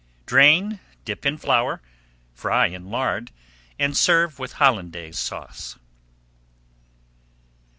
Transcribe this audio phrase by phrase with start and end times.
[0.25, 1.79] Drain, dip in flour,
[2.33, 3.29] fry in lard,
[3.77, 5.77] and serve with Hollandaise Sauce.